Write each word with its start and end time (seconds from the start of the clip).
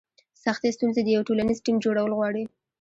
سختې 0.43 0.69
ستونزې 0.75 1.01
د 1.03 1.09
یو 1.15 1.25
ټولنیز 1.27 1.57
ټیم 1.65 1.77
جوړول 1.85 2.11
غواړي. 2.19 2.43